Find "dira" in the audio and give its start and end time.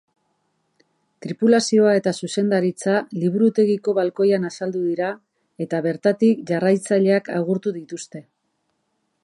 4.87-5.11